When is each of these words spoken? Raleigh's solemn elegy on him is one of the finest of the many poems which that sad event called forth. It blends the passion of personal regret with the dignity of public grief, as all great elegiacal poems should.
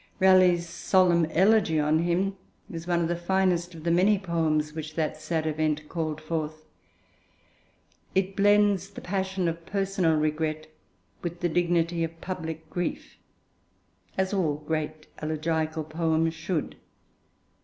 Raleigh's 0.19 0.67
solemn 0.67 1.25
elegy 1.29 1.79
on 1.79 1.99
him 1.99 2.35
is 2.71 2.87
one 2.87 3.01
of 3.03 3.07
the 3.07 3.15
finest 3.15 3.75
of 3.75 3.83
the 3.83 3.91
many 3.91 4.17
poems 4.17 4.73
which 4.73 4.95
that 4.95 5.15
sad 5.15 5.45
event 5.45 5.87
called 5.89 6.19
forth. 6.19 6.65
It 8.15 8.35
blends 8.35 8.89
the 8.89 8.99
passion 8.99 9.47
of 9.47 9.63
personal 9.67 10.15
regret 10.15 10.65
with 11.21 11.41
the 11.41 11.49
dignity 11.49 12.03
of 12.03 12.19
public 12.19 12.67
grief, 12.71 13.17
as 14.17 14.33
all 14.33 14.55
great 14.55 15.05
elegiacal 15.21 15.83
poems 15.87 16.33
should. 16.33 16.77